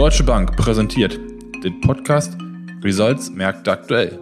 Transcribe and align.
Deutsche 0.00 0.24
Bank 0.24 0.56
präsentiert 0.56 1.20
den 1.62 1.78
Podcast 1.82 2.34
Results 2.82 3.28
Märkte 3.32 3.70
aktuell. 3.70 4.18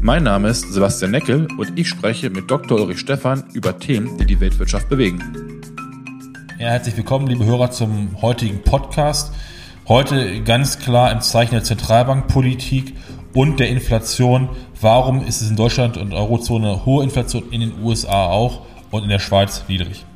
Mein 0.00 0.22
Name 0.22 0.50
ist 0.50 0.72
Sebastian 0.72 1.10
Neckel 1.10 1.48
und 1.58 1.76
ich 1.76 1.88
spreche 1.88 2.30
mit 2.30 2.48
Dr. 2.48 2.78
Ulrich 2.78 3.00
Stephan 3.00 3.42
über 3.52 3.76
Themen, 3.76 4.16
die 4.18 4.24
die 4.24 4.38
Weltwirtschaft 4.38 4.88
bewegen. 4.88 5.20
Ja, 6.60 6.68
herzlich 6.68 6.96
willkommen, 6.96 7.26
liebe 7.26 7.44
Hörer, 7.44 7.72
zum 7.72 8.22
heutigen 8.22 8.62
Podcast. 8.62 9.34
Heute 9.88 10.44
ganz 10.44 10.78
klar 10.78 11.10
im 11.10 11.20
Zeichen 11.22 11.54
der 11.54 11.64
Zentralbankpolitik 11.64 12.94
und 13.34 13.58
der 13.58 13.68
Inflation. 13.68 14.50
Warum 14.80 15.26
ist 15.26 15.42
es 15.42 15.50
in 15.50 15.56
Deutschland 15.56 15.96
und 15.96 16.14
Eurozone 16.14 16.86
hohe 16.86 17.02
Inflation, 17.02 17.50
in 17.50 17.62
den 17.62 17.82
USA 17.82 18.26
auch 18.26 18.64
und 18.92 19.02
in 19.02 19.08
der 19.08 19.18
Schweiz 19.18 19.64
niedrig? 19.66 20.06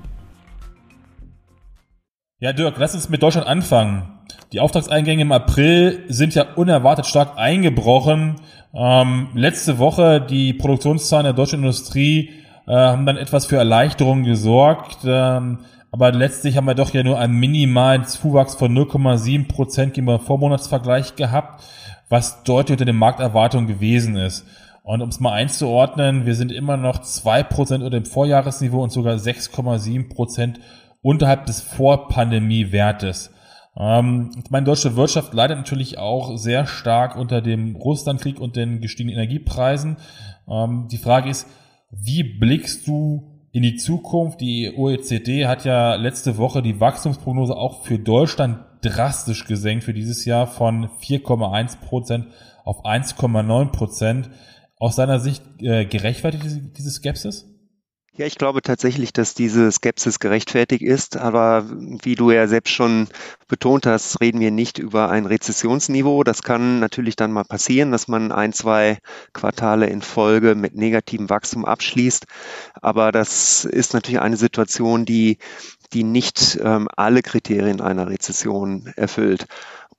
Ja, 2.38 2.52
Dirk, 2.52 2.76
lass 2.78 2.94
uns 2.94 3.08
mit 3.08 3.24
Deutschland 3.24 3.48
anfangen. 3.48 4.14
Die 4.54 4.60
Auftragseingänge 4.60 5.22
im 5.22 5.32
April 5.32 6.04
sind 6.06 6.36
ja 6.36 6.46
unerwartet 6.54 7.06
stark 7.06 7.36
eingebrochen. 7.36 8.36
Ähm, 8.72 9.26
letzte 9.34 9.78
Woche 9.78 10.20
die 10.20 10.52
Produktionszahlen 10.52 11.24
der 11.24 11.32
deutschen 11.32 11.58
Industrie 11.58 12.30
äh, 12.68 12.72
haben 12.72 13.04
dann 13.04 13.16
etwas 13.16 13.46
für 13.46 13.56
Erleichterung 13.56 14.22
gesorgt. 14.22 14.98
Ähm, 15.04 15.58
aber 15.90 16.12
letztlich 16.12 16.56
haben 16.56 16.68
wir 16.68 16.76
doch 16.76 16.94
ja 16.94 17.02
nur 17.02 17.18
einen 17.18 17.34
minimalen 17.34 18.04
Zuwachs 18.04 18.54
von 18.54 18.72
0,7 18.72 19.48
Prozent 19.48 19.94
gegenüber 19.94 20.20
Vormonatsvergleich 20.20 21.16
gehabt, 21.16 21.64
was 22.08 22.44
deutlich 22.44 22.74
unter 22.74 22.84
den 22.84 22.94
Markterwartungen 22.94 23.66
gewesen 23.66 24.14
ist. 24.14 24.46
Und 24.84 25.02
um 25.02 25.08
es 25.08 25.18
mal 25.18 25.32
einzuordnen, 25.32 26.26
wir 26.26 26.36
sind 26.36 26.52
immer 26.52 26.76
noch 26.76 27.00
zwei 27.00 27.42
Prozent 27.42 27.82
unter 27.82 27.98
dem 27.98 28.06
Vorjahresniveau 28.06 28.84
und 28.84 28.92
sogar 28.92 29.16
6,7 29.16 30.14
Prozent 30.14 30.60
unterhalb 31.02 31.44
des 31.46 31.60
Vorpandemiewertes. 31.60 33.32
Ähm, 33.76 34.30
meine 34.50 34.66
deutsche 34.66 34.96
Wirtschaft 34.96 35.34
leidet 35.34 35.58
natürlich 35.58 35.98
auch 35.98 36.36
sehr 36.36 36.66
stark 36.66 37.16
unter 37.16 37.40
dem 37.40 37.76
Russlandkrieg 37.76 38.40
und 38.40 38.56
den 38.56 38.80
gestiegenen 38.80 39.16
Energiepreisen. 39.16 39.96
Ähm, 40.48 40.88
die 40.90 40.98
Frage 40.98 41.30
ist, 41.30 41.48
wie 41.90 42.22
blickst 42.22 42.86
du 42.86 43.46
in 43.52 43.62
die 43.62 43.76
Zukunft? 43.76 44.40
Die 44.40 44.72
OECD 44.76 45.46
hat 45.46 45.64
ja 45.64 45.94
letzte 45.96 46.38
Woche 46.38 46.62
die 46.62 46.80
Wachstumsprognose 46.80 47.56
auch 47.56 47.84
für 47.84 47.98
Deutschland 47.98 48.58
drastisch 48.82 49.46
gesenkt 49.46 49.84
für 49.84 49.94
dieses 49.94 50.24
Jahr 50.24 50.46
von 50.46 50.88
4,1 51.00 51.78
Prozent 51.80 52.26
auf 52.64 52.84
1,9 52.84 53.70
Prozent. 53.70 54.30
Aus 54.76 54.96
deiner 54.96 55.20
Sicht 55.20 55.42
äh, 55.60 55.86
gerechtfertigt 55.86 56.44
diese 56.76 56.90
Skepsis? 56.90 57.53
Ja, 58.16 58.26
ich 58.26 58.38
glaube 58.38 58.62
tatsächlich, 58.62 59.12
dass 59.12 59.34
diese 59.34 59.72
Skepsis 59.72 60.20
gerechtfertigt 60.20 60.82
ist. 60.82 61.16
Aber 61.16 61.64
wie 61.68 62.14
du 62.14 62.30
ja 62.30 62.46
selbst 62.46 62.70
schon 62.72 63.08
betont 63.48 63.86
hast, 63.86 64.20
reden 64.20 64.38
wir 64.38 64.52
nicht 64.52 64.78
über 64.78 65.10
ein 65.10 65.26
Rezessionsniveau. 65.26 66.22
Das 66.22 66.42
kann 66.44 66.78
natürlich 66.78 67.16
dann 67.16 67.32
mal 67.32 67.42
passieren, 67.42 67.90
dass 67.90 68.06
man 68.06 68.30
ein, 68.30 68.52
zwei 68.52 68.98
Quartale 69.32 69.86
in 69.86 70.00
Folge 70.00 70.54
mit 70.54 70.76
negativem 70.76 71.28
Wachstum 71.28 71.64
abschließt. 71.64 72.26
Aber 72.80 73.10
das 73.10 73.64
ist 73.64 73.94
natürlich 73.94 74.20
eine 74.20 74.36
Situation, 74.36 75.04
die, 75.04 75.38
die 75.92 76.04
nicht 76.04 76.56
ähm, 76.62 76.86
alle 76.96 77.20
Kriterien 77.20 77.80
einer 77.80 78.08
Rezession 78.08 78.92
erfüllt. 78.94 79.46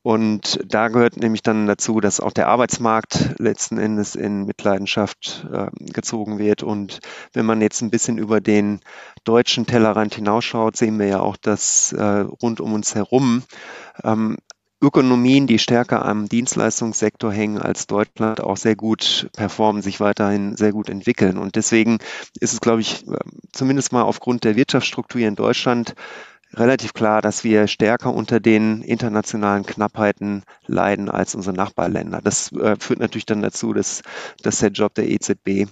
Und 0.05 0.59
da 0.63 0.89
gehört 0.89 1.17
nämlich 1.17 1.41
dann 1.41 1.65
dazu, 1.65 1.99
dass 1.99 2.19
auch 2.19 2.31
der 2.31 2.47
Arbeitsmarkt 2.47 3.39
letzten 3.39 3.79
Endes 3.79 4.13
in 4.13 4.45
Mitleidenschaft 4.45 5.47
äh, 5.51 5.65
gezogen 5.91 6.37
wird. 6.37 6.61
Und 6.61 6.99
wenn 7.33 7.47
man 7.47 7.59
jetzt 7.59 7.81
ein 7.81 7.89
bisschen 7.89 8.19
über 8.19 8.39
den 8.39 8.81
deutschen 9.23 9.65
Tellerrand 9.65 10.13
hinausschaut, 10.13 10.77
sehen 10.77 10.99
wir 10.99 11.07
ja 11.07 11.21
auch, 11.21 11.37
dass 11.37 11.91
äh, 11.91 12.03
rund 12.03 12.61
um 12.61 12.73
uns 12.73 12.93
herum 12.93 13.41
ähm, 14.03 14.37
Ökonomien, 14.79 15.47
die 15.47 15.57
stärker 15.57 16.05
am 16.05 16.29
Dienstleistungssektor 16.29 17.31
hängen 17.31 17.57
als 17.57 17.87
Deutschland, 17.87 18.41
auch 18.41 18.57
sehr 18.57 18.75
gut 18.75 19.31
performen, 19.33 19.81
sich 19.81 19.99
weiterhin 19.99 20.55
sehr 20.55 20.71
gut 20.71 20.89
entwickeln. 20.89 21.39
Und 21.39 21.55
deswegen 21.55 21.97
ist 22.39 22.53
es, 22.53 22.61
glaube 22.61 22.81
ich, 22.81 23.07
äh, 23.07 23.17
zumindest 23.51 23.91
mal 23.91 24.03
aufgrund 24.03 24.43
der 24.43 24.55
Wirtschaftsstruktur 24.55 25.21
in 25.21 25.33
Deutschland 25.33 25.95
relativ 26.55 26.93
klar, 26.93 27.21
dass 27.21 27.43
wir 27.43 27.67
stärker 27.67 28.13
unter 28.13 28.39
den 28.39 28.81
internationalen 28.81 29.65
Knappheiten 29.65 30.43
leiden 30.67 31.09
als 31.09 31.35
unsere 31.35 31.55
Nachbarländer. 31.55 32.21
Das 32.23 32.51
äh, 32.53 32.75
führt 32.79 32.99
natürlich 32.99 33.25
dann 33.25 33.41
dazu, 33.41 33.73
dass, 33.73 34.01
dass 34.41 34.59
der 34.59 34.71
Job 34.71 34.93
der 34.95 35.09
EZB 35.09 35.67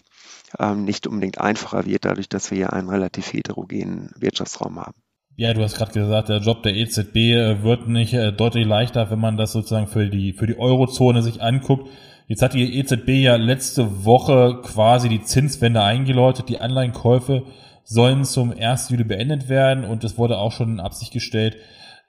ähm, 0.59 0.83
nicht 0.85 1.07
unbedingt 1.07 1.39
einfacher 1.39 1.85
wird, 1.85 2.05
dadurch, 2.05 2.29
dass 2.29 2.51
wir 2.51 2.57
hier 2.57 2.73
einen 2.73 2.89
relativ 2.89 3.33
heterogenen 3.33 4.11
Wirtschaftsraum 4.17 4.79
haben. 4.79 4.95
Ja, 5.35 5.53
du 5.53 5.63
hast 5.63 5.77
gerade 5.77 5.93
gesagt, 5.93 6.29
der 6.29 6.37
Job 6.37 6.61
der 6.61 6.75
EZB 6.75 7.15
äh, 7.15 7.63
wird 7.63 7.87
nicht 7.87 8.13
äh, 8.13 8.31
deutlich 8.31 8.67
leichter, 8.67 9.09
wenn 9.09 9.19
man 9.19 9.35
das 9.35 9.51
sozusagen 9.51 9.87
für 9.87 10.07
die, 10.07 10.33
für 10.33 10.45
die 10.45 10.59
Eurozone 10.59 11.23
sich 11.23 11.41
anguckt. 11.41 11.89
Jetzt 12.27 12.41
hat 12.41 12.53
die 12.53 12.79
EZB 12.79 13.09
ja 13.09 13.35
letzte 13.35 14.05
Woche 14.05 14.61
quasi 14.63 15.09
die 15.09 15.23
Zinswende 15.23 15.81
eingeläutet, 15.81 16.49
die 16.49 16.59
Anleihenkäufe 16.59 17.43
sollen 17.83 18.25
zum 18.25 18.51
1. 18.51 18.89
Juli 18.89 19.03
beendet 19.03 19.49
werden 19.49 19.83
und 19.83 20.03
es 20.03 20.17
wurde 20.17 20.37
auch 20.37 20.51
schon 20.51 20.73
in 20.73 20.79
Absicht 20.79 21.11
gestellt, 21.11 21.57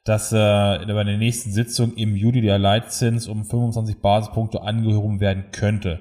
dass 0.05 0.33
äh, 0.33 0.37
bei 0.37 1.05
der 1.05 1.17
nächsten 1.17 1.51
Sitzung 1.53 1.95
im 1.95 2.15
Juli 2.15 2.43
der 2.43 2.59
Leitzins 2.59 3.27
um 3.27 3.45
25 3.45 4.01
Basispunkte 4.01 4.63
angehoben 4.63 5.21
werden 5.21 5.47
könnte. 5.51 6.01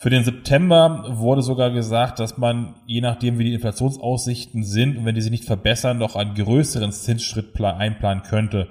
Für 0.00 0.10
den 0.10 0.22
September 0.22 1.06
wurde 1.08 1.42
sogar 1.42 1.70
gesagt, 1.70 2.20
dass 2.20 2.38
man, 2.38 2.76
je 2.86 3.00
nachdem 3.00 3.38
wie 3.38 3.44
die 3.44 3.54
Inflationsaussichten 3.54 4.62
sind 4.62 4.96
und 4.96 5.04
wenn 5.04 5.14
die 5.14 5.20
sich 5.20 5.32
nicht 5.32 5.44
verbessern, 5.44 5.98
noch 5.98 6.14
einen 6.14 6.34
größeren 6.34 6.92
Zinsschritt 6.92 7.60
einplanen 7.60 8.22
könnte. 8.22 8.68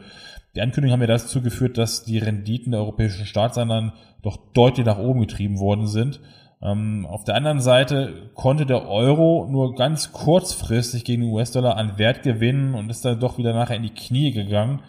Die 0.58 0.62
Ankündigungen 0.64 0.94
haben 0.94 1.08
ja 1.08 1.16
dazu 1.16 1.44
geführt, 1.44 1.78
dass 1.78 2.04
die 2.04 2.18
Renditen 2.18 2.72
der 2.72 2.82
europäischen 2.82 3.28
Staatsanleihen 3.28 3.94
doch 4.24 4.38
deutlich 4.54 4.88
nach 4.88 4.98
oben 4.98 5.20
getrieben 5.20 5.60
worden 5.60 5.86
sind. 5.86 6.20
Ähm, 6.64 7.06
auf 7.08 7.24
der 7.26 7.36
anderen 7.36 7.60
Seite 7.60 8.32
konnte 8.34 8.66
der 8.66 8.90
Euro 8.90 9.48
nur 9.52 9.76
ganz 9.76 10.12
kurzfristig 10.14 11.06
gegen 11.06 11.22
den 11.22 11.32
US-Dollar 11.32 11.78
an 11.78 12.00
Wert 12.00 12.24
gewinnen 12.24 12.74
und 12.74 12.90
ist 12.90 13.06
dann 13.06 13.20
doch 13.20 13.38
wieder 13.38 13.54
nachher 13.54 13.76
in 13.76 13.84
die 13.84 13.94
Knie 13.94 14.32
gegangen. 14.32 14.82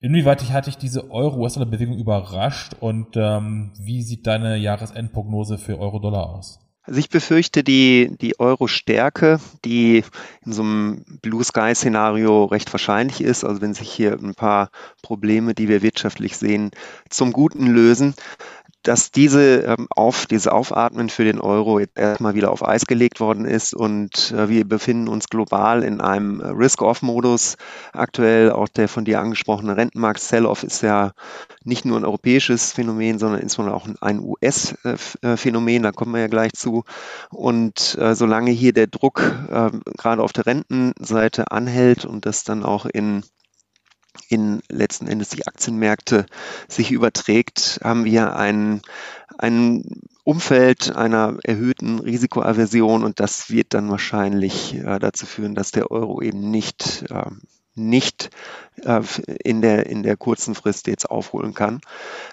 Inwieweit 0.00 0.52
hatte 0.52 0.68
ich 0.68 0.76
diese 0.76 1.10
Euro-US-Dollar-Bewegung 1.10 1.96
überrascht 1.96 2.74
und 2.78 3.16
ähm, 3.16 3.72
wie 3.80 4.02
sieht 4.02 4.26
deine 4.26 4.58
Jahresendprognose 4.58 5.56
für 5.56 5.78
Euro-Dollar 5.78 6.28
aus? 6.28 6.67
Also 6.88 7.00
ich 7.00 7.10
befürchte 7.10 7.62
die, 7.62 8.16
die 8.18 8.40
Euro-Stärke, 8.40 9.40
die 9.62 10.04
in 10.46 10.52
so 10.54 10.62
einem 10.62 11.04
Blue-Sky-Szenario 11.20 12.46
recht 12.46 12.72
wahrscheinlich 12.72 13.20
ist, 13.20 13.44
also 13.44 13.60
wenn 13.60 13.74
sich 13.74 13.92
hier 13.92 14.14
ein 14.14 14.34
paar 14.34 14.70
Probleme, 15.02 15.52
die 15.52 15.68
wir 15.68 15.82
wirtschaftlich 15.82 16.38
sehen, 16.38 16.70
zum 17.10 17.34
Guten 17.34 17.66
lösen, 17.66 18.14
dass 18.88 19.10
diese 19.10 19.58
ähm, 19.58 19.86
auf 19.90 20.24
diese 20.24 20.50
Aufatmen 20.50 21.10
für 21.10 21.24
den 21.24 21.42
Euro 21.42 21.78
jetzt 21.78 21.98
erstmal 21.98 22.34
wieder 22.34 22.50
auf 22.50 22.66
Eis 22.66 22.86
gelegt 22.86 23.20
worden 23.20 23.44
ist 23.44 23.74
und 23.74 24.32
äh, 24.32 24.48
wir 24.48 24.66
befinden 24.66 25.08
uns 25.08 25.28
global 25.28 25.82
in 25.82 26.00
einem 26.00 26.40
Risk-Off-Modus. 26.40 27.58
Aktuell 27.92 28.50
auch 28.50 28.66
der 28.66 28.88
von 28.88 29.04
dir 29.04 29.20
angesprochene 29.20 29.76
Rentenmarkt-Sell-Off 29.76 30.62
ist 30.62 30.80
ja 30.80 31.12
nicht 31.64 31.84
nur 31.84 31.98
ein 31.98 32.06
europäisches 32.06 32.72
Phänomen, 32.72 33.18
sondern 33.18 33.40
insbesondere 33.40 33.76
auch 33.76 33.86
ein 34.00 34.20
US-Phänomen. 34.20 35.82
Da 35.82 35.92
kommen 35.92 36.14
wir 36.14 36.22
ja 36.22 36.28
gleich 36.28 36.54
zu. 36.54 36.84
Und 37.28 37.94
äh, 38.00 38.14
solange 38.14 38.52
hier 38.52 38.72
der 38.72 38.86
Druck 38.86 39.20
äh, 39.50 39.70
gerade 39.98 40.22
auf 40.22 40.32
der 40.32 40.46
Rentenseite 40.46 41.50
anhält 41.50 42.06
und 42.06 42.24
das 42.24 42.44
dann 42.44 42.64
auch 42.64 42.86
in 42.86 43.22
in 44.28 44.60
letzten 44.68 45.06
Endes 45.06 45.30
die 45.30 45.46
Aktienmärkte 45.46 46.26
sich 46.68 46.90
überträgt, 46.90 47.80
haben 47.82 48.04
wir 48.04 48.36
ein, 48.36 48.82
ein 49.38 49.84
Umfeld 50.24 50.94
einer 50.94 51.38
erhöhten 51.42 51.98
Risikoaversion 51.98 53.04
und 53.04 53.20
das 53.20 53.50
wird 53.50 53.74
dann 53.74 53.90
wahrscheinlich 53.90 54.74
äh, 54.74 54.98
dazu 54.98 55.26
führen, 55.26 55.54
dass 55.54 55.70
der 55.70 55.90
Euro 55.90 56.20
eben 56.20 56.50
nicht 56.50 57.04
äh, 57.10 57.30
nicht 57.78 58.30
äh, 58.84 59.00
in, 59.42 59.62
der, 59.62 59.86
in 59.86 60.02
der 60.02 60.16
kurzen 60.16 60.54
Frist 60.54 60.86
jetzt 60.86 61.10
aufholen 61.10 61.54
kann. 61.54 61.80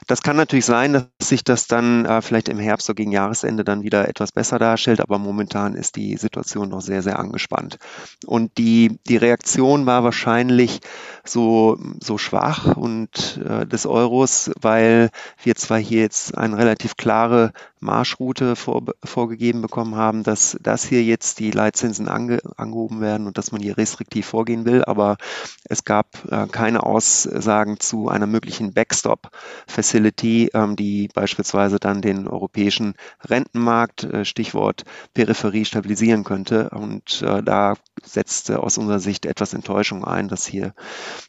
Das 0.07 0.21
kann 0.21 0.35
natürlich 0.35 0.65
sein, 0.65 0.93
dass 0.93 1.07
sich 1.21 1.43
das 1.43 1.67
dann 1.67 2.05
äh, 2.05 2.21
vielleicht 2.21 2.49
im 2.49 2.59
Herbst 2.59 2.89
oder 2.89 2.95
gegen 2.95 3.11
Jahresende 3.11 3.63
dann 3.63 3.83
wieder 3.83 4.07
etwas 4.07 4.31
besser 4.31 4.59
darstellt, 4.59 5.01
aber 5.01 5.17
momentan 5.17 5.75
ist 5.75 5.95
die 5.95 6.17
Situation 6.17 6.69
noch 6.69 6.81
sehr, 6.81 7.01
sehr 7.01 7.19
angespannt. 7.19 7.77
Und 8.25 8.57
die, 8.57 8.99
die 9.07 9.17
Reaktion 9.17 9.85
war 9.85 10.03
wahrscheinlich 10.03 10.81
so, 11.23 11.77
so 12.01 12.17
schwach 12.17 12.75
und 12.75 13.41
äh, 13.47 13.65
des 13.65 13.85
Euros, 13.85 14.51
weil 14.61 15.09
wir 15.41 15.55
zwar 15.55 15.79
hier 15.79 16.01
jetzt 16.01 16.37
eine 16.37 16.57
relativ 16.57 16.97
klare 16.97 17.51
Marschroute 17.79 18.55
vor, 18.55 18.83
vorgegeben 19.03 19.61
bekommen 19.61 19.95
haben, 19.95 20.23
dass, 20.23 20.57
dass 20.61 20.85
hier 20.85 21.03
jetzt 21.03 21.39
die 21.39 21.51
Leitzinsen 21.51 22.07
ange, 22.07 22.39
angehoben 22.57 23.01
werden 23.01 23.27
und 23.27 23.37
dass 23.37 23.51
man 23.51 23.61
hier 23.61 23.77
restriktiv 23.77 24.25
vorgehen 24.25 24.65
will, 24.65 24.83
aber 24.83 25.17
Es 25.67 25.83
gab 25.83 26.07
äh, 26.31 26.47
keine 26.47 26.83
Aussagen 26.83 27.79
zu 27.79 28.07
einer 28.09 28.27
möglichen 28.27 28.73
Backstop-Facility, 28.73 30.51
ähm, 30.53 30.75
die 30.75 31.09
beispielsweise 31.13 31.79
dann 31.79 32.01
den 32.01 32.27
europäischen 32.27 32.93
Rentenmarkt, 33.23 34.03
äh, 34.03 34.25
Stichwort 34.25 34.83
Peripherie, 35.13 35.65
stabilisieren 35.65 36.23
könnte. 36.23 36.69
Und 36.69 37.21
äh, 37.23 37.41
da 37.41 37.75
setzte 38.03 38.61
aus 38.61 38.77
unserer 38.77 38.99
Sicht 38.99 39.25
etwas 39.25 39.53
Enttäuschung 39.53 40.05
ein, 40.05 40.27
dass 40.27 40.45
hier 40.45 40.73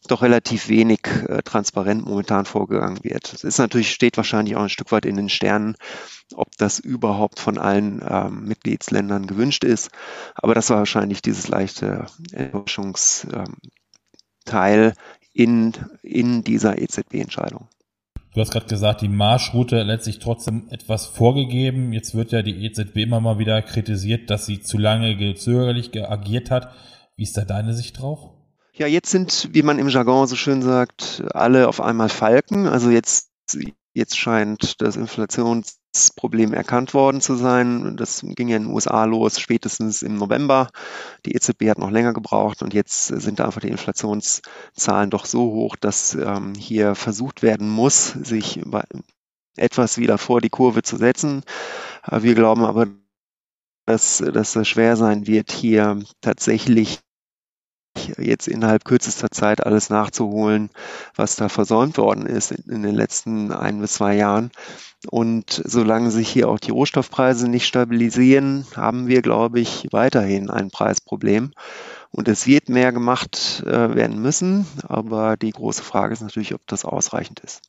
doch 0.09 0.23
relativ 0.23 0.69
wenig 0.69 1.01
äh, 1.29 1.43
transparent 1.43 2.05
momentan 2.05 2.45
vorgegangen 2.45 3.03
wird. 3.03 3.33
Es 3.33 3.45
ist 3.45 3.59
natürlich, 3.59 3.91
steht 3.91 4.17
wahrscheinlich 4.17 4.57
auch 4.57 4.63
ein 4.63 4.69
Stück 4.69 4.93
weit 4.93 5.07
in 5.07 5.17
den 5.17 5.29
Sternen, 5.29 5.77
ob 6.35 6.49
das 6.59 6.79
überhaupt 6.79 7.41
von 7.41 7.59
allen 7.59 8.05
ähm, 8.07 8.45
Mitgliedsländern 8.45 9.27
gewünscht 9.27 9.65
ist. 9.65 9.91
Aber 10.35 10.55
das 10.55 10.71
war 10.71 10.79
wahrscheinlich 10.79 11.23
dieses 11.23 11.49
leichte 11.49 12.07
Enttäuschungsteil 14.47 14.95
in, 15.33 15.73
in 16.03 16.45
dieser 16.45 16.79
EZB-Entscheidung. 16.79 17.69
Du 18.35 18.41
hast 18.41 18.51
gerade 18.51 18.67
gesagt, 18.67 19.01
die 19.01 19.09
Marschroute 19.09 19.83
letztlich 19.83 20.19
trotzdem 20.19 20.69
etwas 20.71 21.07
vorgegeben. 21.07 21.93
Jetzt 21.93 22.15
wird 22.15 22.33
ja 22.33 22.43
die 22.43 22.67
EZB 22.67 22.97
immer 22.99 23.21
mal 23.21 23.39
wieder 23.39 23.61
kritisiert, 23.63 24.31
dass 24.31 24.47
sie 24.47 24.61
zu 24.61 24.79
lange 24.79 25.17
gezögerlich 25.17 25.91
agiert 26.03 26.51
hat. 26.51 26.73
Wie 27.17 27.23
ist 27.23 27.37
da 27.37 27.45
deine 27.45 27.75
Sicht 27.75 27.99
drauf? 27.99 28.31
Ja, 28.75 28.87
jetzt 28.87 29.11
sind, 29.11 29.49
wie 29.53 29.63
man 29.63 29.79
im 29.79 29.89
Jargon 29.89 30.27
so 30.27 30.37
schön 30.37 30.61
sagt, 30.61 31.23
alle 31.33 31.67
auf 31.67 31.81
einmal 31.81 32.11
Falken. 32.11 32.67
Also 32.67 32.91
jetzt, 32.91 33.31
jetzt 33.95 34.19
scheint 34.19 34.83
das 34.83 34.97
Inflations 34.97 35.79
Problem 36.11 36.53
erkannt 36.53 36.95
worden 36.95 37.21
zu 37.21 37.35
sein. 37.35 37.97
Das 37.97 38.21
ging 38.23 38.49
ja 38.49 38.57
in 38.57 38.65
den 38.65 38.73
USA 38.73 39.05
los, 39.05 39.41
spätestens 39.41 40.03
im 40.03 40.17
November. 40.17 40.69
Die 41.25 41.35
EZB 41.35 41.71
hat 41.71 41.79
noch 41.79 41.91
länger 41.91 42.13
gebraucht 42.13 42.63
und 42.63 42.75
jetzt 42.75 43.07
sind 43.07 43.39
da 43.39 43.47
einfach 43.47 43.61
die 43.61 43.69
Inflationszahlen 43.69 45.11
doch 45.11 45.25
so 45.25 45.43
hoch, 45.43 45.77
dass 45.77 46.15
ähm, 46.15 46.55
hier 46.55 46.95
versucht 46.95 47.43
werden 47.43 47.69
muss, 47.69 48.09
sich 48.13 48.61
etwas 49.57 49.99
wieder 49.99 50.19
vor 50.19 50.41
die 50.41 50.51
Kurve 50.51 50.83
zu 50.83 50.97
setzen. 50.97 51.43
Äh, 52.05 52.23
wir 52.23 52.35
glauben 52.35 52.65
aber, 52.65 52.87
dass, 53.87 54.19
dass 54.19 54.57
es 54.57 54.69
schwer 54.69 54.97
sein 54.97 55.27
wird, 55.27 55.53
hier 55.53 56.03
tatsächlich 56.21 57.01
jetzt 58.19 58.49
innerhalb 58.49 58.85
kürzester 58.85 59.31
Zeit 59.31 59.65
alles 59.65 59.91
nachzuholen, 59.91 60.71
was 61.15 61.37
da 61.37 61.49
versäumt 61.49 61.99
worden 61.99 62.27
ist 62.27 62.53
in 62.53 62.83
den 62.83 62.95
letzten 62.95 63.53
ein 63.53 63.81
bis 63.81 63.95
zwei 63.95 64.17
Jahren. 64.17 64.51
Und 65.11 65.63
solange 65.65 66.11
sich 66.11 66.29
hier 66.29 66.49
auch 66.49 66.59
die 66.59 66.71
Rohstoffpreise 66.71 67.49
nicht 67.49 67.67
stabilisieren, 67.67 68.67
haben 68.75 69.07
wir, 69.07 69.23
glaube 69.23 69.61
ich, 69.61 69.89
weiterhin 69.91 70.51
ein 70.51 70.71
Preisproblem. 70.71 71.53
Und 72.11 72.29
es 72.29 72.47
wird 72.47 72.69
mehr 72.69 72.93
gemacht 72.93 73.63
äh, 73.67 73.95
werden 73.95 74.21
müssen, 74.21 74.67
aber 74.89 75.37
die 75.37 75.51
große 75.51 75.83
Frage 75.83 76.15
ist 76.15 76.23
natürlich, 76.23 76.55
ob 76.55 76.67
das 76.67 76.85
ausreichend 76.85 77.41
ist. 77.41 77.63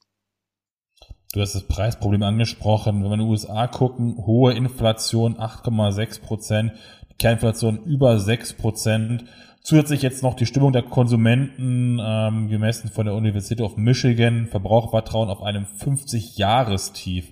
Du 1.33 1.41
hast 1.41 1.53
das 1.53 1.68
Preisproblem 1.68 2.24
angesprochen. 2.24 3.03
Wenn 3.03 3.09
wir 3.09 3.13
in 3.13 3.19
den 3.19 3.29
USA 3.29 3.68
gucken, 3.68 4.15
hohe 4.25 4.53
Inflation 4.53 5.35
8,6 5.35 6.21
Prozent, 6.21 6.71
Kerninflation 7.19 7.83
über 7.83 8.19
6 8.19 8.53
Prozent. 8.53 9.25
Zusätzlich 9.62 10.01
jetzt 10.01 10.24
noch 10.24 10.36
die 10.36 10.45
Stimmung 10.45 10.71
der 10.71 10.83
Konsumenten, 10.83 12.00
ähm, 12.01 12.48
gemessen 12.50 12.89
von 12.89 13.06
der 13.06 13.15
University 13.15 13.62
of 13.62 13.75
Michigan, 13.75 14.48
Verbrauchervertrauen 14.48 15.30
auf 15.30 15.42
einem 15.42 15.65
50-Jahrestief. 15.65 17.25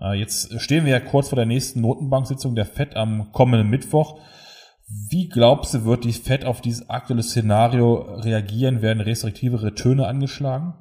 Äh, 0.00 0.18
jetzt 0.18 0.60
stehen 0.60 0.84
wir 0.84 0.92
ja 0.92 1.00
kurz 1.00 1.28
vor 1.30 1.36
der 1.36 1.46
nächsten 1.46 1.80
Notenbanksitzung 1.80 2.54
der 2.54 2.66
FED 2.66 2.96
am 2.96 3.32
kommenden 3.32 3.70
Mittwoch. 3.70 4.20
Wie 5.08 5.28
glaubst 5.28 5.72
du, 5.72 5.84
wird 5.84 6.04
die 6.04 6.12
FED 6.12 6.44
auf 6.44 6.60
dieses 6.60 6.90
aktuelle 6.90 7.22
Szenario 7.22 7.94
reagieren? 8.16 8.82
Werden 8.82 9.00
restriktivere 9.00 9.74
Töne 9.74 10.06
angeschlagen? 10.06 10.74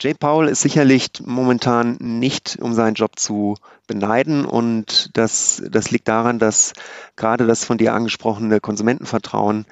Jay 0.00 0.14
Powell 0.14 0.48
ist 0.48 0.62
sicherlich 0.62 1.10
momentan 1.24 1.96
nicht, 2.00 2.58
um 2.60 2.72
seinen 2.72 2.94
Job 2.94 3.18
zu 3.18 3.56
beneiden. 3.86 4.46
Und 4.46 5.10
das, 5.14 5.62
das 5.70 5.90
liegt 5.90 6.08
daran, 6.08 6.38
dass 6.38 6.72
gerade 7.16 7.46
das 7.46 7.64
von 7.64 7.76
dir 7.76 7.92
angesprochene 7.92 8.60
Konsumentenvertrauen 8.60 9.66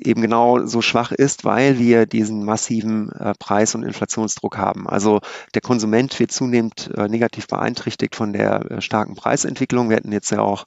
eben 0.00 0.22
genau 0.22 0.66
so 0.66 0.82
schwach 0.82 1.12
ist, 1.12 1.44
weil 1.44 1.78
wir 1.78 2.06
diesen 2.06 2.44
massiven 2.44 3.10
äh, 3.12 3.34
Preis- 3.38 3.74
und 3.74 3.82
Inflationsdruck 3.82 4.58
haben. 4.58 4.88
Also 4.88 5.20
der 5.54 5.62
Konsument 5.62 6.18
wird 6.18 6.32
zunehmend 6.32 6.90
äh, 6.96 7.08
negativ 7.08 7.46
beeinträchtigt 7.46 8.16
von 8.16 8.32
der 8.32 8.70
äh, 8.70 8.80
starken 8.80 9.14
Preisentwicklung. 9.14 9.88
Wir 9.88 9.96
hatten 9.96 10.12
jetzt 10.12 10.30
ja 10.30 10.40
auch 10.40 10.66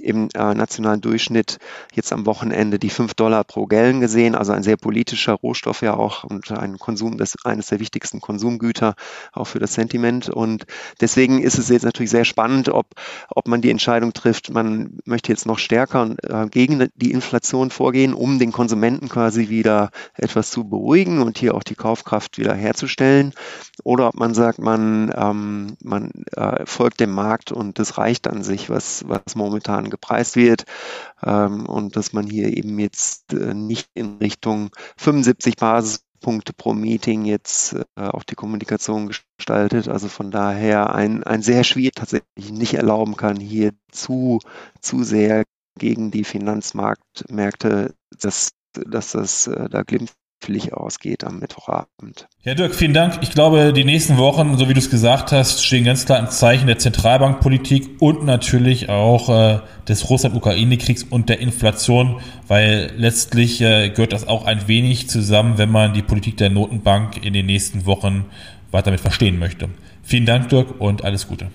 im 0.00 0.28
nationalen 0.32 1.00
Durchschnitt 1.00 1.58
jetzt 1.92 2.12
am 2.12 2.24
Wochenende 2.24 2.78
die 2.78 2.88
5 2.88 3.14
Dollar 3.14 3.42
pro 3.42 3.66
Gellen 3.66 3.98
gesehen, 3.98 4.36
also 4.36 4.52
ein 4.52 4.62
sehr 4.62 4.76
politischer 4.76 5.32
Rohstoff 5.32 5.82
ja 5.82 5.94
auch 5.94 6.22
und 6.22 6.52
ein 6.52 6.78
Konsum, 6.78 7.18
das 7.18 7.34
eines 7.44 7.66
der 7.66 7.80
wichtigsten 7.80 8.20
Konsumgüter 8.20 8.94
auch 9.32 9.46
für 9.46 9.58
das 9.58 9.74
Sentiment. 9.74 10.30
Und 10.30 10.66
deswegen 11.00 11.42
ist 11.42 11.58
es 11.58 11.68
jetzt 11.68 11.82
natürlich 11.82 12.12
sehr 12.12 12.24
spannend, 12.24 12.68
ob, 12.68 12.86
ob 13.28 13.48
man 13.48 13.60
die 13.60 13.72
Entscheidung 13.72 14.12
trifft, 14.12 14.50
man 14.50 15.00
möchte 15.04 15.32
jetzt 15.32 15.46
noch 15.46 15.58
stärker 15.58 16.14
gegen 16.48 16.88
die 16.94 17.10
Inflation 17.10 17.70
vorgehen, 17.70 18.14
um 18.14 18.38
den 18.38 18.52
Konsumenten 18.52 18.67
Konsumenten 18.68 19.08
quasi 19.08 19.48
wieder 19.48 19.88
etwas 20.12 20.50
zu 20.50 20.68
beruhigen 20.68 21.22
und 21.22 21.38
hier 21.38 21.54
auch 21.54 21.62
die 21.62 21.74
Kaufkraft 21.74 22.36
wieder 22.36 22.52
herzustellen. 22.52 23.32
Oder 23.82 24.08
ob 24.08 24.14
man 24.16 24.34
sagt, 24.34 24.58
man, 24.58 25.10
ähm, 25.16 25.78
man 25.82 26.10
äh, 26.36 26.66
folgt 26.66 27.00
dem 27.00 27.12
Markt 27.12 27.50
und 27.50 27.78
das 27.78 27.96
reicht 27.96 28.28
an 28.28 28.42
sich, 28.42 28.68
was, 28.68 29.08
was 29.08 29.36
momentan 29.36 29.88
gepreist 29.88 30.36
wird. 30.36 30.64
Ähm, 31.24 31.64
und 31.64 31.96
dass 31.96 32.12
man 32.12 32.26
hier 32.26 32.54
eben 32.54 32.78
jetzt 32.78 33.32
äh, 33.32 33.54
nicht 33.54 33.88
in 33.94 34.18
Richtung 34.18 34.68
75 34.98 35.56
Basis 35.56 36.04
Punkte 36.20 36.52
pro 36.52 36.74
Meeting 36.74 37.24
jetzt 37.24 37.74
äh, 37.96 38.02
auch 38.02 38.24
die 38.24 38.34
Kommunikation 38.34 39.06
gestaltet. 39.38 39.88
Also 39.88 40.08
von 40.08 40.30
daher 40.30 40.94
ein, 40.94 41.24
ein 41.24 41.40
sehr 41.40 41.64
schwierig 41.64 41.94
tatsächlich 41.94 42.50
nicht 42.50 42.74
erlauben 42.74 43.16
kann, 43.16 43.36
hier 43.36 43.72
zu, 43.90 44.40
zu 44.82 45.04
sehr 45.04 45.44
gegen 45.78 46.10
die 46.10 46.24
Finanzmärkte 46.24 47.94
das 48.20 48.50
dass 48.86 49.12
das 49.12 49.46
äh, 49.46 49.68
da 49.68 49.82
glimpflich 49.82 50.72
ausgeht 50.72 51.24
am 51.24 51.40
Mittwochabend. 51.40 52.28
Ja, 52.42 52.54
Dirk, 52.54 52.74
vielen 52.74 52.94
Dank. 52.94 53.18
Ich 53.22 53.30
glaube, 53.30 53.72
die 53.72 53.84
nächsten 53.84 54.16
Wochen, 54.18 54.56
so 54.56 54.68
wie 54.68 54.74
du 54.74 54.78
es 54.78 54.90
gesagt 54.90 55.32
hast, 55.32 55.64
stehen 55.64 55.84
ganz 55.84 56.06
klar 56.06 56.18
im 56.18 56.28
Zeichen 56.30 56.66
der 56.66 56.78
Zentralbankpolitik 56.78 58.00
und 58.00 58.24
natürlich 58.24 58.88
auch 58.88 59.28
äh, 59.28 59.60
des 59.88 60.08
Russland-Ukraine-Kriegs 60.08 61.04
und 61.04 61.28
der 61.28 61.40
Inflation, 61.40 62.20
weil 62.46 62.92
letztlich 62.96 63.60
äh, 63.60 63.90
gehört 63.90 64.12
das 64.12 64.26
auch 64.28 64.46
ein 64.46 64.68
wenig 64.68 65.08
zusammen, 65.08 65.58
wenn 65.58 65.70
man 65.70 65.94
die 65.94 66.02
Politik 66.02 66.36
der 66.36 66.50
Notenbank 66.50 67.24
in 67.24 67.32
den 67.32 67.46
nächsten 67.46 67.86
Wochen 67.86 68.26
weiter 68.70 68.90
mit 68.90 69.00
verstehen 69.00 69.38
möchte. 69.38 69.68
Vielen 70.02 70.26
Dank, 70.26 70.48
Dirk, 70.48 70.80
und 70.80 71.04
alles 71.04 71.26
Gute. 71.28 71.48